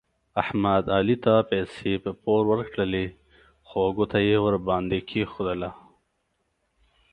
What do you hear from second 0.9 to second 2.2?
علي ته پیسې په